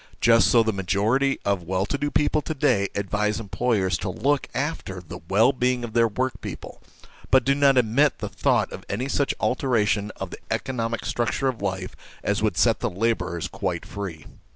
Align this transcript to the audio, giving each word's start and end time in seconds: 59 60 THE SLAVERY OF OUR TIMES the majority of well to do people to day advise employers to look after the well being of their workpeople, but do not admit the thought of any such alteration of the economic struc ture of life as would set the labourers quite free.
59 0.13 0.17
60 0.17 0.17
THE 0.17 0.29
SLAVERY 0.31 0.33
OF 0.33 0.33
OUR 0.33 0.63
TIMES 0.63 0.65
the 0.65 0.83
majority 1.35 1.39
of 1.45 1.63
well 1.67 1.85
to 1.85 1.97
do 1.99 2.09
people 2.09 2.41
to 2.41 2.53
day 2.55 2.87
advise 2.95 3.39
employers 3.39 3.97
to 3.99 4.09
look 4.09 4.47
after 4.55 4.99
the 4.99 5.19
well 5.29 5.51
being 5.53 5.83
of 5.83 5.93
their 5.93 6.07
workpeople, 6.07 6.81
but 7.29 7.45
do 7.45 7.53
not 7.53 7.77
admit 7.77 8.17
the 8.17 8.27
thought 8.27 8.71
of 8.71 8.83
any 8.89 9.07
such 9.07 9.35
alteration 9.39 10.11
of 10.15 10.31
the 10.31 10.39
economic 10.49 11.01
struc 11.01 11.37
ture 11.37 11.49
of 11.49 11.61
life 11.61 11.95
as 12.23 12.41
would 12.41 12.57
set 12.57 12.79
the 12.79 12.89
labourers 12.89 13.47
quite 13.47 13.85
free. 13.85 14.25